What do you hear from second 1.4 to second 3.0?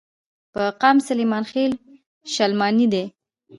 خيل، شلمانے